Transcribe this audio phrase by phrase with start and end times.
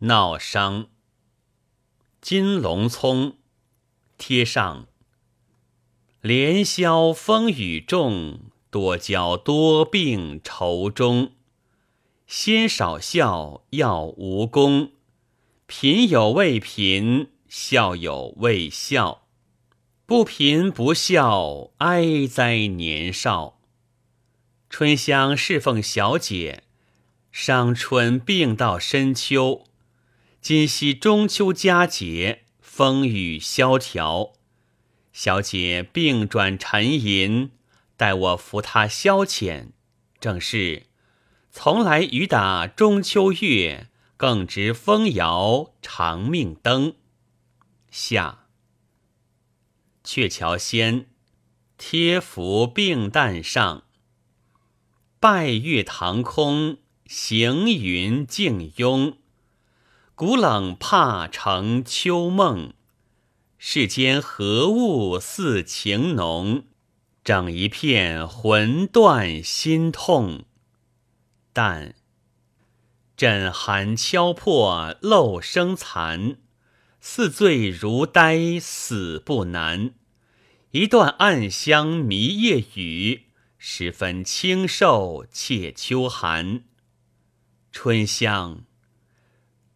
[0.00, 0.88] 闹伤。
[2.20, 3.38] 金龙葱
[4.18, 4.86] 贴上。
[6.20, 8.40] 连宵风雨重，
[8.70, 11.32] 多娇多病愁中。
[12.26, 14.90] 先少孝要无功，
[15.66, 19.22] 贫有未贫，孝有未孝。
[20.04, 23.60] 不贫不孝，哀哉年少。
[24.68, 26.64] 春香侍奉小姐，
[27.32, 29.64] 伤春病到深秋。
[30.48, 34.34] 今夕中秋佳节，风雨萧条。
[35.12, 37.50] 小姐病转沉吟，
[37.96, 39.70] 待我扶她消遣。
[40.20, 40.86] 正是
[41.50, 46.94] 从来雨打中秋月，更值风摇长命灯。
[47.90, 48.46] 下
[50.04, 51.08] 鹊桥仙，
[51.76, 53.82] 贴符病旦上。
[55.18, 59.18] 拜月堂空，行云静拥。
[60.18, 62.72] 古冷怕成秋梦。
[63.58, 66.64] 世间何物似情浓？
[67.22, 70.46] 整一片魂断心痛。
[71.52, 71.94] 但
[73.14, 76.38] 枕寒敲破漏声残，
[76.98, 79.92] 似醉如呆死不难。
[80.70, 83.26] 一段暗香迷夜雨，
[83.58, 86.64] 十分清瘦怯秋寒。
[87.70, 88.62] 春香，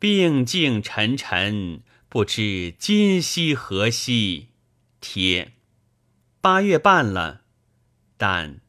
[0.01, 1.83] 病静沉沉。
[2.09, 4.49] 不知今夕何夕？
[5.01, 5.53] 贴
[6.41, 7.43] 八月半了，
[8.17, 8.61] 但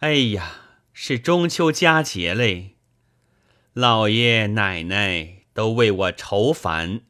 [0.00, 0.60] 哎呀，
[0.92, 2.76] 是中秋佳节嘞！
[3.72, 7.02] 老爷奶奶都为我愁烦，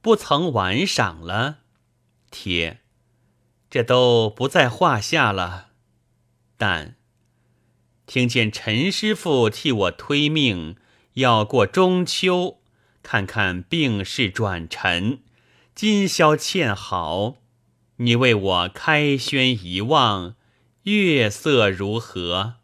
[0.00, 1.58] 不曾玩赏了。
[2.30, 2.80] 贴
[3.68, 5.68] 这都不在话下了。
[6.56, 6.96] 但
[8.06, 10.76] 听见陈师傅替我推命，
[11.14, 12.61] 要过中秋。
[13.02, 15.20] 看看病势转沉，
[15.74, 17.36] 今宵欠好，
[17.96, 20.36] 你为我开轩一望，
[20.84, 22.54] 月色如何？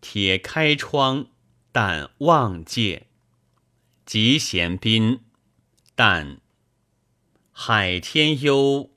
[0.00, 1.26] 铁开窗，
[1.72, 3.06] 但望界。
[4.06, 5.20] 吉贤宾，
[5.94, 6.40] 但
[7.52, 8.90] 海天幽，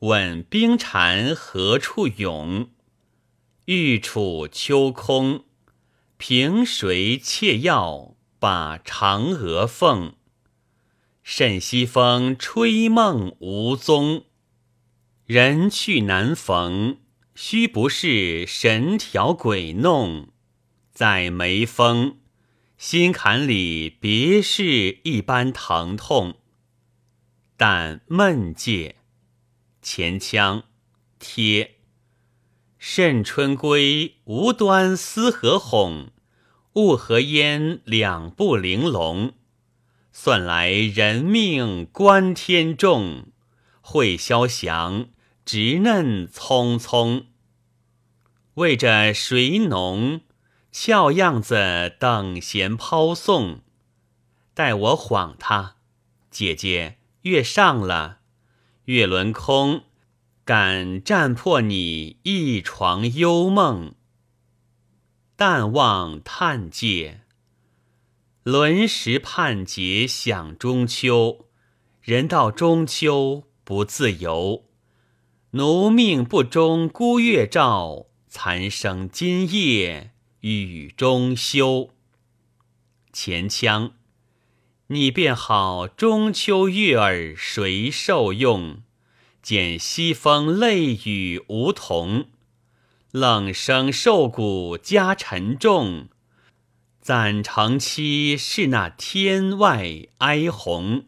[0.00, 2.68] 问冰蝉何处咏？
[3.64, 5.44] 玉楚秋空，
[6.18, 8.16] 凭谁窃药？
[8.40, 10.14] 把嫦娥凤，
[11.22, 14.24] 甚西风吹梦无踪。
[15.26, 16.96] 人去难逢，
[17.34, 20.30] 须不是神调鬼弄。
[20.90, 22.16] 在眉峰，
[22.78, 26.36] 心坎里别是一般疼痛。
[27.58, 28.96] 但闷戒，
[29.82, 30.64] 前腔
[31.18, 31.76] 贴。
[32.78, 36.10] 甚春归，无端思何哄？
[36.74, 39.32] 物和烟两不玲珑，
[40.12, 43.26] 算来人命关天重。
[43.80, 45.08] 会消祥，
[45.44, 47.26] 直嫩葱葱。
[48.54, 50.20] 为着谁浓，
[50.70, 53.62] 俏样子等闲抛送。
[54.54, 55.76] 待我晃他，
[56.30, 58.18] 姐姐月上了，
[58.84, 59.82] 月轮空，
[60.44, 63.94] 敢占破你一床幽梦。
[65.40, 67.22] 淡忘叹界，
[68.42, 71.46] 轮时盼节享中秋。
[72.02, 74.66] 人到中秋不自由，
[75.52, 81.88] 奴命不终孤月照，残生今夜雨中休。
[83.10, 83.94] 前腔，
[84.88, 88.82] 你便好中秋月儿谁受用？
[89.42, 92.26] 见西风泪雨梧桐。
[93.12, 96.08] 冷声瘦骨加沉重，
[97.00, 101.06] 暂成期是那天外哀鸿。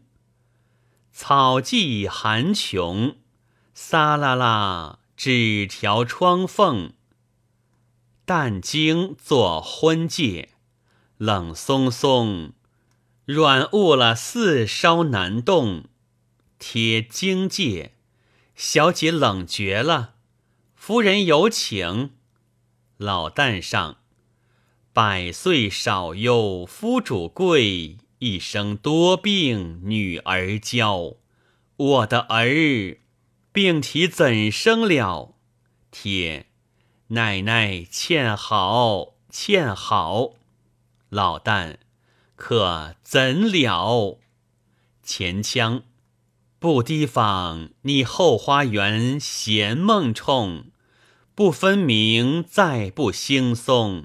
[1.13, 3.19] 草际寒琼，
[3.73, 6.93] 撒啦啦纸条窗缝。
[8.25, 10.49] 但经作婚戒，
[11.19, 12.53] 冷松松，
[13.25, 15.85] 软误了四烧难动。
[16.59, 17.95] 贴荆戒，
[18.57, 20.12] 小姐冷绝了。
[20.85, 22.11] 夫人有请，
[22.97, 23.99] 老旦上。
[24.93, 31.15] 百岁少忧夫主贵，一生多病女儿娇。
[31.77, 32.99] 我的儿
[33.53, 35.37] 病体怎生了？
[35.93, 36.47] 铁
[37.11, 40.33] 奶奶欠好欠好。
[41.11, 41.77] 老旦
[42.35, 44.19] 可怎了？
[45.05, 45.85] 前腔
[46.59, 50.72] 不提防你后花园闲梦冲。
[51.43, 54.05] 不分明，再不惺忪。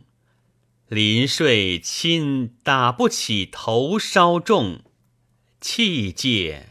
[0.87, 4.79] 临睡亲打不起头，稍重。
[5.61, 6.69] 气界，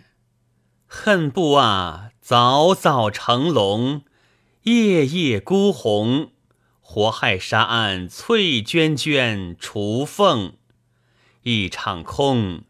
[0.88, 2.10] 恨不啊！
[2.20, 4.02] 早早成龙，
[4.64, 6.32] 夜夜孤鸿，
[6.80, 10.54] 活害沙岸翠娟娟，雏凤
[11.44, 12.64] 一场空。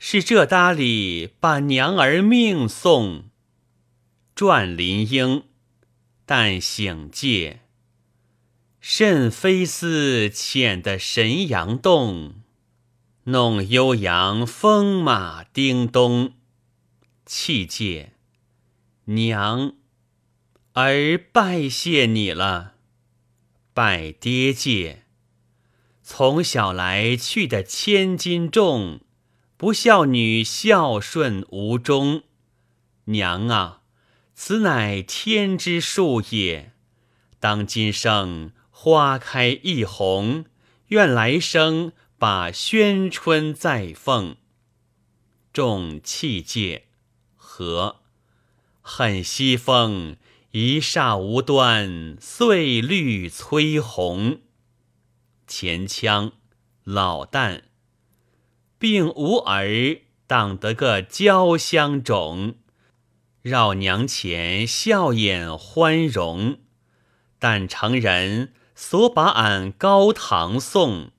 [0.00, 3.26] 是这搭里把娘儿命送，
[4.34, 5.44] 转林莺，
[6.26, 7.60] 但醒戒。
[8.80, 12.42] 甚飞丝浅的神阳洞，
[13.24, 16.34] 弄悠扬风马叮咚。
[17.24, 18.12] 气戒，
[19.06, 19.72] 娘
[20.74, 22.74] 儿拜谢你了，
[23.72, 25.04] 拜爹戒。
[26.02, 29.00] 从小来去的千斤重。
[29.58, 32.22] 不孝女孝顺无终，
[33.06, 33.80] 娘啊，
[34.38, 36.72] 此乃天之数也。
[37.40, 40.44] 当今生花开一红，
[40.88, 44.36] 愿来生把宣春再奉。
[45.54, 46.84] 众气戒
[47.34, 48.02] 和，
[48.82, 50.18] 恨西风
[50.50, 54.42] 一霎无端，碎绿催红。
[55.46, 56.32] 前腔
[56.84, 57.62] 老旦。
[58.78, 62.56] 并无儿，当得个娇香种，
[63.46, 66.58] 绕娘前笑眼欢容。
[67.38, 71.12] 但成人所把俺高堂送，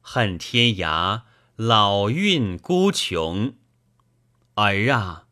[0.00, 1.22] 恨天涯
[1.54, 3.54] 老运孤穷。
[4.56, 5.28] 儿啊，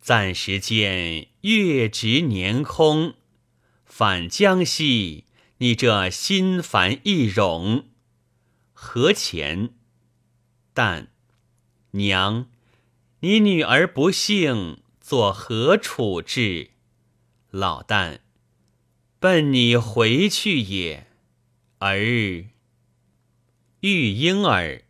[0.00, 3.14] 暂时见月值年空，
[3.84, 5.26] 返江西，
[5.58, 7.84] 你这心烦意冗，
[8.72, 9.70] 何钱？
[10.74, 11.12] 但
[11.92, 12.48] 娘，
[13.20, 16.70] 你女儿不幸，作何处置？
[17.50, 18.20] 老旦，
[19.18, 21.08] 奔你回去也。
[21.80, 21.98] 儿，
[23.80, 24.84] 玉婴儿，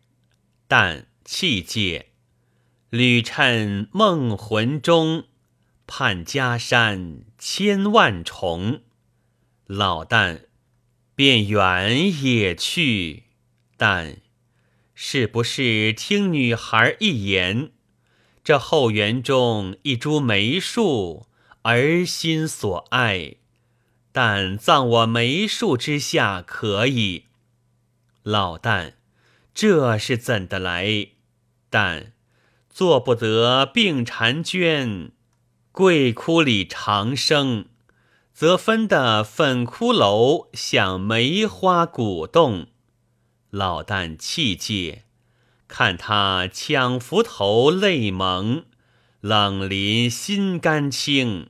[0.67, 2.09] 但气戒，
[2.91, 5.23] 屡趁梦魂中，
[5.87, 8.83] 盼家山千万重。
[9.65, 10.41] 老旦，
[11.15, 13.23] 便远也去，
[13.75, 14.17] 但。
[14.93, 17.71] 是不是听女孩一言？
[18.43, 21.27] 这后园中一株梅树，
[21.61, 23.35] 儿心所爱，
[24.11, 27.25] 但葬我梅树之下可以。
[28.23, 28.93] 老旦，
[29.53, 31.09] 这是怎的来？
[31.69, 32.13] 但
[32.69, 35.11] 做不得病婵娟，
[35.71, 37.65] 桂窟里长生，
[38.33, 42.67] 则分的粉骷髅享梅花鼓动。
[43.51, 45.03] 老旦气戒，
[45.71, 48.65] 看他抢斧头泪蒙，
[49.21, 51.49] 冷林心肝清，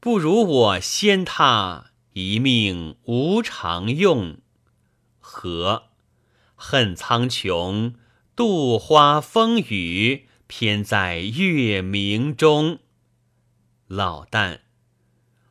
[0.00, 4.38] 不如我先他一命无常用。
[5.20, 5.90] 何
[6.54, 7.92] 恨苍穹，
[8.34, 12.78] 度花风雨，偏在月明中。
[13.86, 14.60] 老旦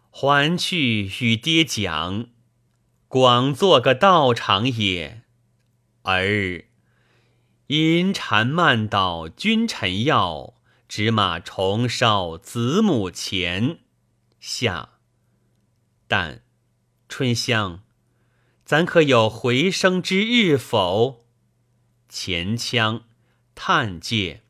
[0.10, 2.26] 还去与爹讲，
[3.08, 5.22] 广做个道场也。
[6.02, 6.66] 儿
[7.72, 10.56] 因缠慢到君臣要，
[10.90, 13.80] 执马重烧子母前。
[14.42, 14.90] 下，
[16.06, 16.44] 但
[17.08, 17.82] 春香，
[18.66, 21.24] 咱可有回生之日否？
[22.10, 23.06] 前腔
[23.56, 24.42] 叹介，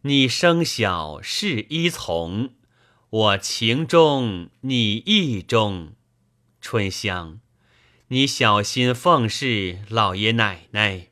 [0.00, 2.54] 你生小事依从，
[3.10, 5.92] 我情中，你意中。
[6.62, 7.40] 春香。
[8.08, 11.08] 你小心奉侍老爷奶奶，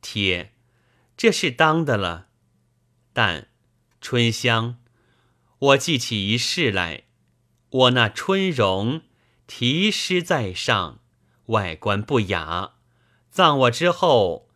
[0.00, 0.52] 贴，
[1.16, 2.28] 这是当的了。
[3.12, 3.48] 但
[4.00, 4.78] 春香，
[5.58, 7.04] 我记起一事来，
[7.70, 9.02] 我那春容
[9.46, 11.00] 题诗在上，
[11.46, 12.74] 外观不雅，
[13.30, 14.48] 葬我之后，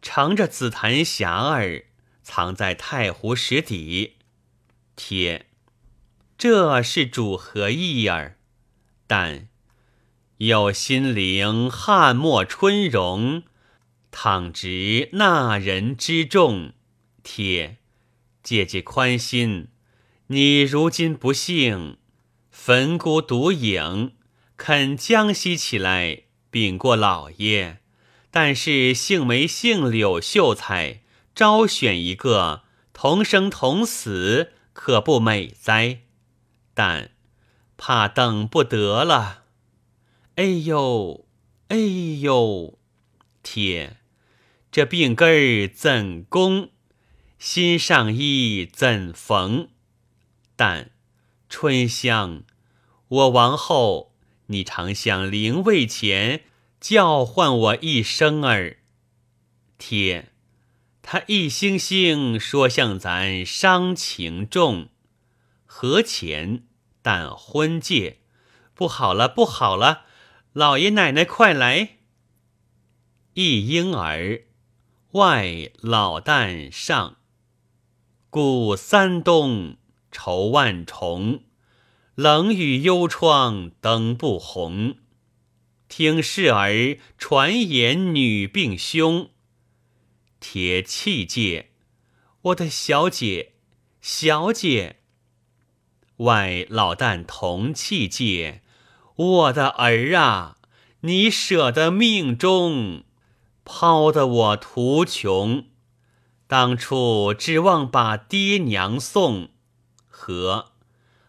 [0.00, 1.86] 乘着紫檀匣儿
[2.22, 4.18] 藏在太湖石底。
[4.96, 5.46] 贴，
[6.36, 8.38] 这是主何意儿？
[9.06, 9.48] 但。
[10.38, 13.44] 有心灵汉墨春容，
[14.12, 16.74] 倘值那人之众，
[17.24, 17.78] 铁
[18.42, 19.68] 姐姐宽心。
[20.28, 21.96] 你如今不幸，
[22.50, 24.12] 坟孤独影，
[24.56, 27.78] 肯将息起来禀过老爷。
[28.30, 31.00] 但是姓梅姓柳秀才
[31.34, 36.02] 招选一个同生同死，可不美哉？
[36.74, 37.10] 但
[37.76, 39.44] 怕等不得了。
[40.36, 41.26] 哎呦，
[41.68, 42.78] 哎呦，
[43.42, 43.98] 铁，
[44.72, 46.70] 这病根儿怎攻？
[47.38, 49.68] 新上衣怎缝？
[50.56, 50.92] 但
[51.50, 52.44] 春香，
[53.08, 54.14] 我亡后，
[54.46, 56.44] 你常向灵位前
[56.80, 58.78] 叫唤我一声儿。
[59.76, 60.32] 贴，
[61.02, 64.88] 他一星星说向咱伤情重，
[65.66, 66.62] 何前
[67.02, 68.20] 但婚戒，
[68.72, 70.06] 不好了，不好了！
[70.54, 71.98] 老爷奶奶快来！
[73.34, 74.44] 一婴儿，
[75.12, 77.18] 外老旦上。
[78.30, 79.76] 故三冬
[80.10, 81.42] 愁万重，
[82.14, 84.96] 冷雨幽窗灯不红。
[85.86, 89.28] 听侍儿传言女病凶，
[90.40, 91.72] 铁气戒，
[92.40, 93.52] 我的小姐，
[94.00, 95.00] 小姐。
[96.16, 98.62] 外老旦同气戒，
[99.16, 100.56] 我的儿啊，
[101.00, 103.04] 你舍得命中，
[103.64, 105.66] 抛得我途穷。
[106.46, 109.48] 当初指望把爹娘送，
[110.06, 110.72] 和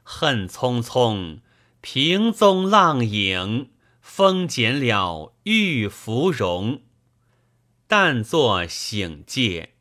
[0.03, 1.39] 恨匆匆，
[1.79, 3.69] 平踪浪影，
[4.01, 6.81] 风减了玉芙蓉。
[7.87, 9.73] 但作醒戒，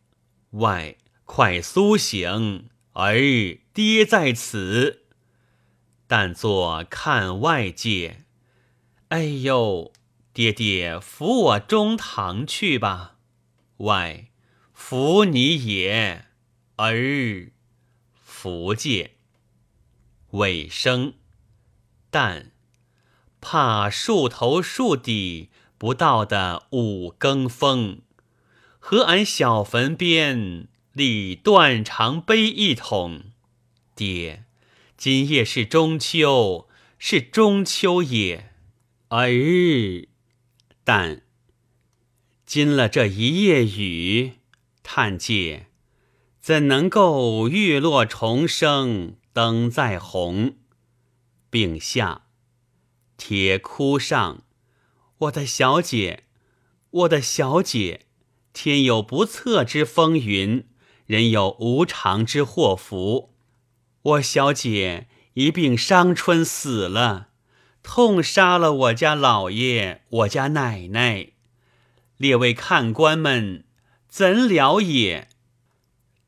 [0.51, 3.17] 外快苏醒，儿
[3.73, 5.05] 爹在此。
[6.07, 8.25] 但作看外界，
[9.09, 9.93] 哎呦，
[10.35, 13.17] 爹爹扶我中堂去吧，
[13.79, 14.29] 外。
[14.73, 16.27] 扶你也，
[16.77, 17.53] 儿
[18.13, 19.13] 福介
[20.33, 21.15] 尾声，
[22.11, 22.51] 但
[23.41, 28.01] 怕树头树底不到的五更风，
[28.81, 33.27] 和俺小坟边立断肠碑一桶。
[33.95, 34.45] 爹，
[34.97, 38.51] 今夜是中秋，是中秋也，
[39.11, 39.29] 儿
[40.85, 41.23] 但
[42.45, 44.35] 今了这一夜雨。
[44.85, 45.69] 叹界，
[46.41, 50.57] 怎能够月落重生，灯再红？
[51.49, 52.23] 并下
[53.17, 54.43] 铁窟上，
[55.19, 56.25] 我的小姐，
[56.91, 58.07] 我的小姐，
[58.53, 60.67] 天有不测之风云，
[61.07, 63.33] 人有无常之祸福。
[64.03, 67.29] 我小姐一病伤春死了，
[67.83, 71.29] 痛杀了我家老爷，我家奶奶。
[72.17, 73.65] 列位看官们。
[74.09, 75.31] 怎了也？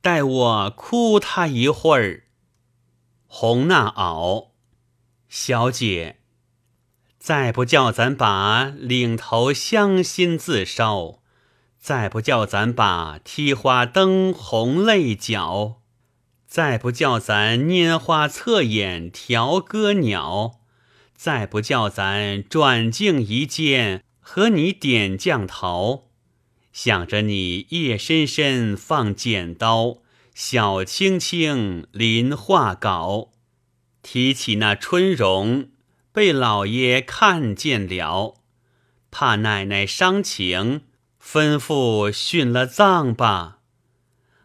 [0.01, 2.23] 待我哭他一会儿。
[3.27, 4.53] 红那袄，
[5.29, 6.21] 小姐，
[7.19, 11.19] 再不叫咱把领头香心自烧，
[11.79, 15.83] 再不叫咱把踢花灯红泪脚，
[16.47, 20.61] 再不叫咱拈花侧眼调歌鸟，
[21.25, 26.11] 再不叫咱转镜一见和你点将桃。
[26.71, 30.03] 想着你夜深深放剪刀，
[30.35, 33.31] 小青青临画稿，
[34.03, 35.71] 提起那春容，
[36.13, 38.35] 被老爷看见了，
[39.11, 40.83] 怕奶奶伤情，
[41.19, 43.61] 吩咐殉了葬吧。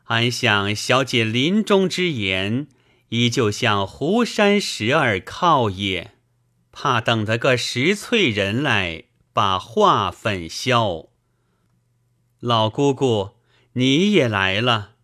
[0.05, 2.69] 俺想小姐临终之言，
[3.09, 6.13] 依旧向湖山石儿靠也，
[6.81, 11.09] 怕等得个石翠人来，把画粉消。
[12.39, 13.31] 老姑姑，
[13.73, 14.95] 你也来了，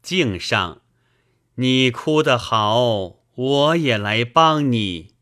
[0.00, 0.80] 敬上。
[1.56, 5.12] 你哭得好，我也来帮你。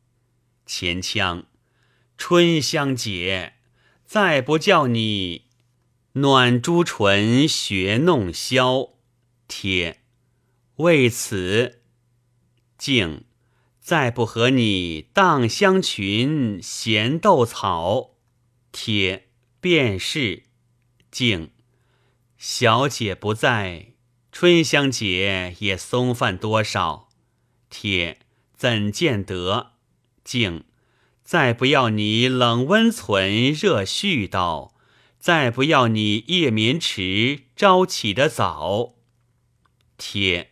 [0.64, 1.47] 前腔，
[2.17, 3.55] 春香姐，
[4.05, 5.47] 再不叫你
[6.12, 8.93] 暖朱唇学弄箫。
[9.49, 9.99] 贴，
[10.76, 11.83] 为此，
[12.76, 13.25] 敬，
[13.88, 18.11] 再不和你荡香裙闲斗草。
[18.71, 19.30] 铁，
[19.62, 20.42] 便是。
[21.11, 21.52] 静，
[22.37, 23.95] 小姐不在，
[24.30, 27.09] 春香姐也松饭多少？
[27.71, 28.18] 铁
[28.54, 29.73] 怎见得？
[30.23, 30.64] 静，
[31.25, 34.73] 再不要你冷温存热絮叨，
[35.18, 38.97] 再不要你夜眠迟朝起得早。
[39.97, 40.50] 铁，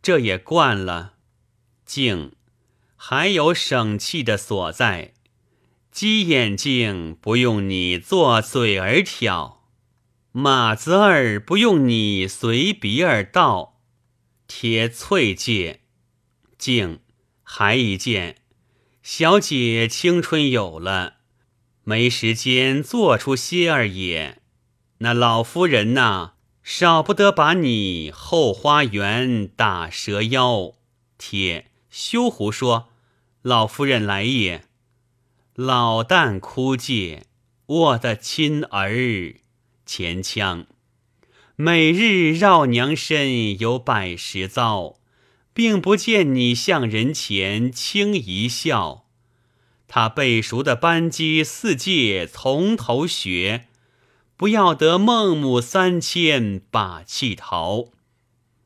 [0.00, 1.16] 这也惯了。
[1.84, 2.32] 静，
[3.04, 5.14] 还有省气的所在。
[5.90, 9.64] 鸡眼睛不用你做嘴儿挑。
[10.30, 13.80] 马子儿不用你随鼻儿倒，
[14.46, 15.80] 贴翠戒，
[16.56, 17.00] 敬
[17.42, 18.36] 还一件。
[19.02, 21.16] 小姐青春有了，
[21.82, 24.40] 没时间做出些儿也。
[24.98, 30.74] 那老夫人呐，少不得把你后花园打折腰。
[31.18, 32.90] 贴休胡说，
[33.42, 34.62] 老夫人来也。
[35.56, 37.24] 老旦哭戒，
[37.66, 39.34] 我的亲儿。
[39.84, 40.66] 前腔，
[41.56, 44.94] 每日绕娘身有百十遭，
[45.52, 49.06] 并不见你向人前轻一笑。
[49.88, 53.66] 他背熟的班机四戒从头学，
[54.36, 57.88] 不要得孟母三迁把气逃，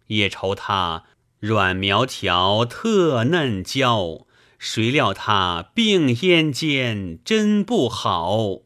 [0.09, 1.04] 也愁他
[1.40, 4.25] 软苗条特嫩娇，
[4.59, 8.63] 谁料他病咽间真不好，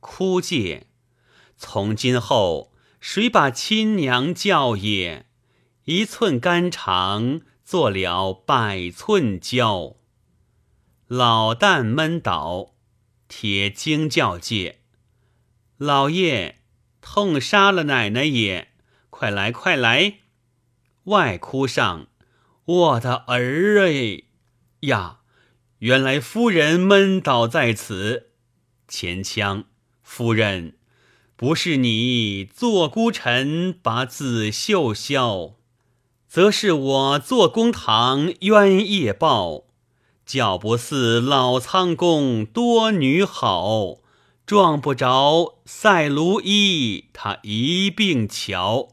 [0.00, 0.86] 哭借。
[1.56, 5.26] 从今后谁把亲娘叫也？
[5.84, 9.96] 一寸肝肠做了百寸胶。
[11.08, 12.74] 老旦闷倒，
[13.28, 14.80] 铁惊叫界。
[15.78, 16.60] 老爷
[17.00, 18.68] 痛杀了奶奶也！
[19.10, 20.18] 快来快来！
[21.04, 22.06] 外哭上，
[22.64, 24.22] 我的儿哎
[24.80, 25.21] 呀！
[25.82, 28.28] 原来夫人闷倒在此。
[28.86, 29.64] 前腔
[30.00, 30.76] 夫人，
[31.34, 35.54] 不是你做孤臣把子秀消，
[36.28, 39.64] 则是我做公堂冤业报，
[40.24, 43.98] 叫不似老仓公多女好。
[44.46, 48.90] 撞不着赛卢衣，他一并瞧。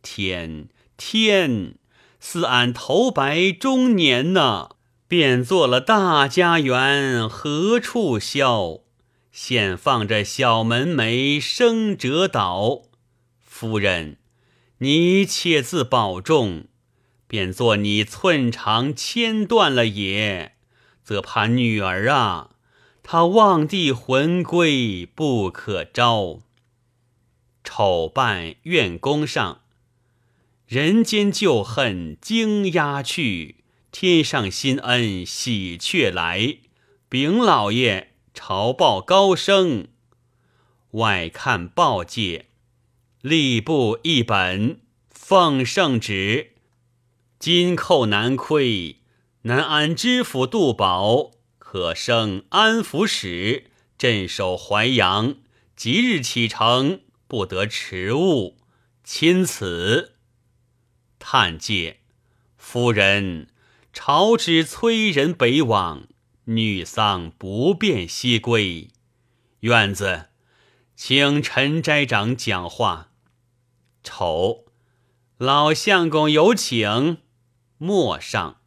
[0.00, 1.74] 天天，
[2.18, 4.75] 似俺头白中年呐，
[5.08, 8.80] 便做了大家园，何处消？
[9.30, 12.82] 现放着小门楣生折倒。
[13.40, 14.16] 夫人，
[14.78, 16.64] 你且自保重，
[17.28, 20.56] 便做你寸肠牵断了也，
[21.04, 22.50] 则怕女儿啊。
[23.02, 26.40] 他望帝魂归不可招，
[27.62, 29.60] 丑扮怨宫上，
[30.66, 33.58] 人间旧恨惊压去，
[33.98, 36.58] 天上新恩喜鹊来。
[37.08, 39.88] 禀老爷，朝报高升，
[40.90, 42.48] 外看报界，
[43.22, 46.50] 吏部一本，奉圣旨，
[47.38, 48.96] 金寇难窥，
[49.44, 51.30] 南安知府杜宝。
[51.56, 55.36] 可升安抚使，镇守淮阳。
[55.74, 58.58] 即日启程，不得迟误。
[59.02, 60.16] 钦此。
[61.18, 62.00] 叹介
[62.58, 63.48] 夫人，
[63.98, 66.06] 朝旨催人北往，
[66.44, 68.90] 女丧不便西归。
[69.60, 70.26] 院子，
[70.94, 73.10] 请陈斋长讲话。
[74.04, 74.66] 丑，
[75.38, 77.22] 老相公有请。
[77.78, 78.60] 莫上。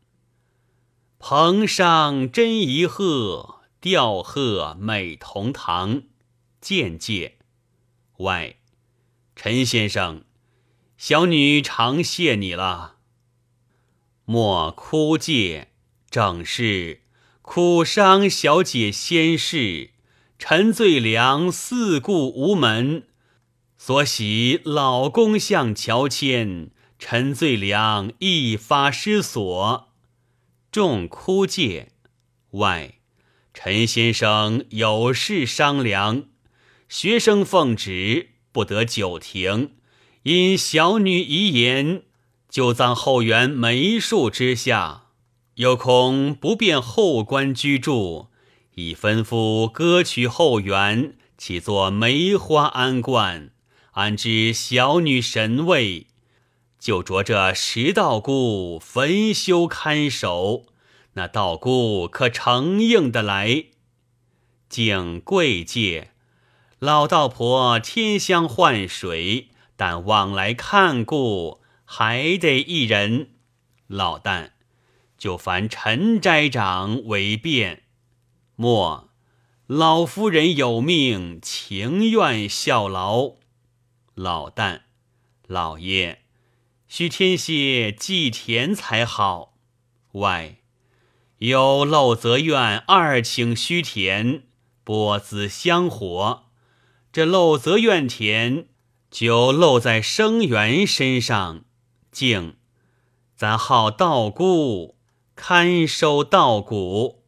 [1.19, 6.01] 蓬上真一鹤，吊鹤美同堂。
[6.60, 7.38] 见介
[8.17, 8.56] 外，
[9.36, 10.23] 陈先生，
[10.97, 12.95] 小女常谢你了。
[14.32, 15.70] 莫哭介，
[16.12, 17.02] 正是
[17.42, 19.89] 苦伤小姐先逝，
[20.38, 23.08] 陈最良四顾无门，
[23.76, 29.89] 所喜老公向乔迁，陈最良一发失所。
[30.72, 31.94] 众哭借
[32.52, 33.00] 外，
[33.52, 36.26] 陈先生有事商量。
[36.88, 39.72] 学生奉旨不得久停，
[40.22, 42.04] 因小女遗言，
[42.49, 45.03] 就葬后园梅树之下。
[45.55, 48.27] 有恐不便后官居住，
[48.75, 53.51] 已吩咐割取后园，起作梅花安观，
[53.91, 56.07] 安置小女神位。
[56.79, 60.63] 就着这石道姑焚修看守，
[61.13, 63.65] 那道姑可承应得来？
[64.69, 66.12] 敬贵介，
[66.79, 71.59] 老道婆天香换水，但往来看顾
[71.91, 73.32] 还得一人。
[73.88, 74.52] 老旦
[75.17, 77.82] 就烦陈斋长为便。
[78.56, 79.10] 莫
[79.65, 83.38] 老夫人有命，情愿效劳。
[84.13, 84.82] 老旦
[85.47, 86.25] 老爷。
[86.88, 89.58] 须添些祭田才好。
[90.12, 90.58] 外
[91.39, 94.43] 有漏泽院二顷须田，
[94.84, 96.43] 播子香火。
[97.12, 98.67] 这漏泽院田
[99.10, 101.65] 就漏在生源身上。
[102.12, 102.56] 敬
[103.36, 104.98] 咱好道姑
[105.36, 107.24] 看收稻谷，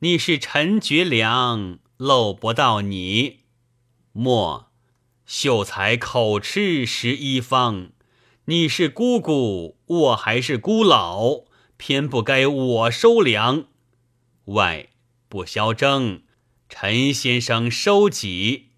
[0.00, 3.40] 你是陈觉良，漏不到你。
[4.12, 4.70] 莫
[5.24, 7.92] 秀才口吃十一方。
[8.46, 11.44] 你是姑姑，我还是姑老，
[11.78, 13.64] 偏不该我收粮。
[14.46, 14.88] 外
[15.30, 16.24] 不消征，
[16.68, 18.72] 陈先生收己。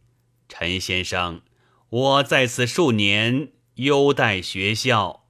[0.49, 1.43] 陈先生，
[1.89, 5.26] 我在此数年，优待学校，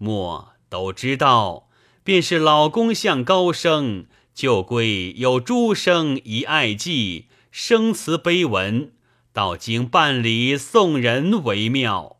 [0.00, 1.68] 莫都知道。
[2.02, 8.92] 便是老公相高升，旧规有诸生以爱祭，生祠碑文，
[9.32, 12.16] 到经办理送人为妙。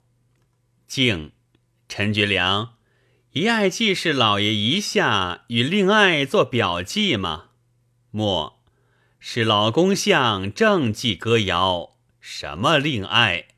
[0.87, 1.33] 敬。
[1.88, 2.75] 陈觉良，
[3.33, 7.47] 一爱记是老爷一下与令爱做表记吗？
[8.12, 8.61] 莫，
[9.19, 13.49] 是老公相正记歌谣，什么令爱？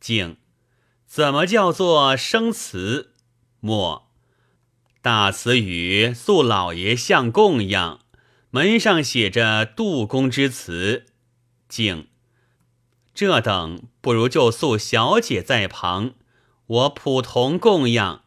[0.00, 0.38] 敬，
[1.06, 3.07] 怎么叫做生词？
[3.60, 4.10] 莫，
[5.02, 8.00] 大祠与塑老爷相供养，
[8.50, 11.06] 门上写着杜公之词。
[11.68, 12.08] 敬，
[13.12, 16.14] 这等不如就塑小姐在旁，
[16.66, 18.24] 我普同供养。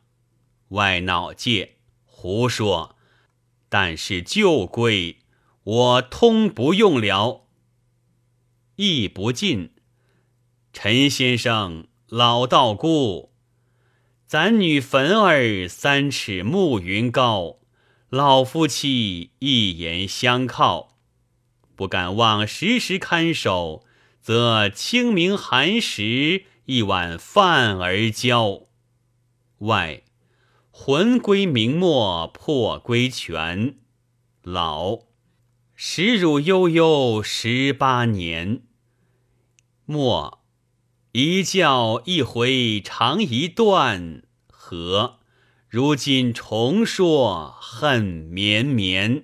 [0.69, 2.95] 外脑界胡说，
[3.69, 5.19] 但是旧规，
[5.63, 7.47] 我通不用了。
[8.75, 9.73] 意不尽，
[10.71, 13.30] 陈先生，老道姑，
[14.31, 17.57] 咱女坟儿三尺暮云高，
[18.07, 20.95] 老夫妻一言相靠，
[21.75, 23.83] 不敢忘时时看守，
[24.21, 28.67] 则清明寒食一碗饭儿交。
[29.57, 30.03] 外
[30.71, 33.75] 魂归明末破归泉，
[34.43, 34.99] 老
[35.75, 38.61] 时汝悠悠十八年。
[39.83, 40.40] 末
[41.13, 45.17] 一叫一回长一段，和
[45.67, 49.23] 如今重说恨绵绵。